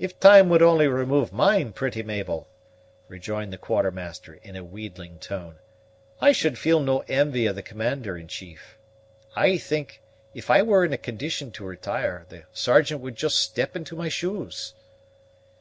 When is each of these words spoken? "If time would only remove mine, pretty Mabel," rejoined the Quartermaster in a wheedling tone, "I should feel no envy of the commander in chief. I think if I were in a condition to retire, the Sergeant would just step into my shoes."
"If 0.00 0.18
time 0.18 0.48
would 0.48 0.62
only 0.62 0.88
remove 0.88 1.32
mine, 1.32 1.72
pretty 1.72 2.02
Mabel," 2.02 2.48
rejoined 3.06 3.52
the 3.52 3.56
Quartermaster 3.56 4.34
in 4.42 4.56
a 4.56 4.64
wheedling 4.64 5.20
tone, 5.20 5.60
"I 6.20 6.32
should 6.32 6.58
feel 6.58 6.80
no 6.80 7.04
envy 7.06 7.46
of 7.46 7.54
the 7.54 7.62
commander 7.62 8.18
in 8.18 8.26
chief. 8.26 8.76
I 9.36 9.56
think 9.56 10.02
if 10.34 10.50
I 10.50 10.62
were 10.62 10.84
in 10.84 10.92
a 10.92 10.98
condition 10.98 11.52
to 11.52 11.64
retire, 11.64 12.26
the 12.28 12.46
Sergeant 12.52 13.00
would 13.00 13.14
just 13.14 13.38
step 13.38 13.76
into 13.76 13.94
my 13.94 14.08
shoes." 14.08 14.74